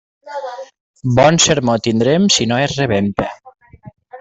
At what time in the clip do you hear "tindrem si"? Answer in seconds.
1.89-2.49